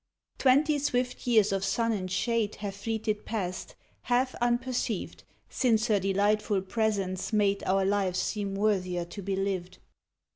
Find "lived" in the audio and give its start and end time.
9.35-9.77